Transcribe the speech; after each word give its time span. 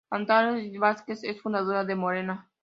Antares 0.09 0.73
Vázquez 0.79 1.23
es 1.23 1.39
fundadora 1.43 1.85
de 1.85 1.93
Morena. 1.93 2.49